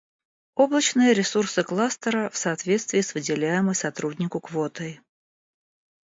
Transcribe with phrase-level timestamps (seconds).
[0.55, 4.99] Облачные ресурсы кластера в соответствии с выделяемой сотруднику квотой